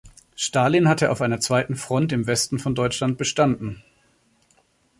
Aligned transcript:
Stalin 0.35 0.87
hatte 0.89 1.11
auf 1.11 1.21
einer 1.21 1.39
zweiten 1.39 1.75
Front 1.75 2.11
im 2.11 2.25
Westen 2.25 2.57
von 2.57 2.73
Deutschland 2.73 3.19
bestanden. 3.19 3.83